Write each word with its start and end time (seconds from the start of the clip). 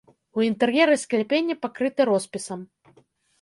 У 0.37 0.45
інтэр'еры 0.45 0.95
скляпенні 1.01 1.57
пакрыты 1.67 2.09
роспісам. 2.11 2.59